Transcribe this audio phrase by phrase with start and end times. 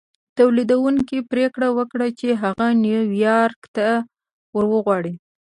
[0.37, 3.87] توليدوونکي پرېکړه وکړه چې هغه نيويارک ته
[4.55, 5.13] ور وغواړي.